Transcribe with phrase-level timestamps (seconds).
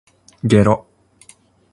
[0.43, 0.87] げろ